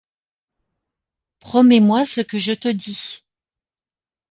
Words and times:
Promets-moi 1.41 2.05
ce 2.05 2.21
que 2.21 2.39
je 2.39 2.53
te 2.53 2.69
dis! 2.69 3.21